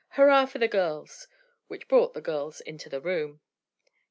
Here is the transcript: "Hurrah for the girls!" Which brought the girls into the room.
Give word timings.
"Hurrah 0.15 0.47
for 0.47 0.57
the 0.57 0.67
girls!" 0.67 1.27
Which 1.67 1.87
brought 1.87 2.15
the 2.15 2.21
girls 2.21 2.59
into 2.61 2.89
the 2.89 2.99
room. 3.01 3.39